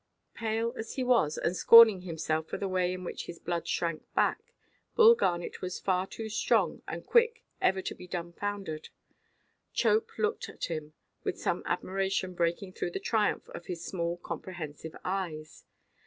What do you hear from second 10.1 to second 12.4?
looked at him, with some admiration